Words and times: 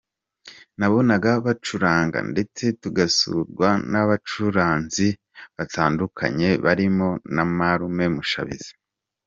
Nabonaga 0.79 1.31
bacuranga 1.45 2.17
ndetse 2.31 2.63
tugasurwa 2.81 3.69
n’abacuranzi 3.91 5.07
batandukanye 5.57 6.49
barimo 6.65 7.09
na 7.35 7.43
marume 7.57 8.05
Mushabizi. 8.15 8.71